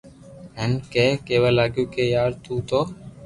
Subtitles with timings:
[0.57, 2.81] ھين ڪي ڪيوا لاگيو ڪي يار تو تو